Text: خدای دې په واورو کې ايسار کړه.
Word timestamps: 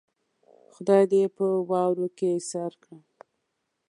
خدای 0.73 1.03
دې 1.11 1.23
په 1.35 1.45
واورو 1.69 2.07
کې 2.17 2.27
ايسار 2.35 2.71
کړه. 2.83 2.97